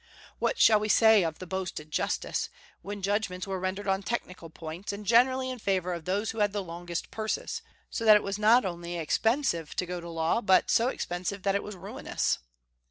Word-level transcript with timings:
What 0.39 0.57
shall 0.57 0.79
we 0.79 0.89
say 0.89 1.21
of 1.23 1.37
the 1.37 1.45
boasted 1.45 1.91
justice, 1.91 2.49
when 2.81 3.03
judgments 3.03 3.45
were 3.45 3.59
rendered 3.59 3.87
on 3.87 4.01
technical 4.01 4.49
points, 4.49 4.91
and 4.91 5.05
generally 5.05 5.51
in 5.51 5.59
favor 5.59 5.93
of 5.93 6.05
those 6.05 6.31
who 6.31 6.39
had 6.39 6.53
the 6.53 6.63
longest 6.63 7.11
purses; 7.11 7.61
so 7.91 8.03
that 8.05 8.15
it 8.15 8.23
was 8.23 8.39
not 8.39 8.65
only 8.65 8.97
expensive 8.97 9.75
to 9.75 9.85
go 9.85 10.01
to 10.01 10.09
law, 10.09 10.41
but 10.41 10.71
so 10.71 10.87
expensive 10.87 11.43
that 11.43 11.53
it 11.53 11.61
was 11.61 11.75
ruinous? 11.75 12.39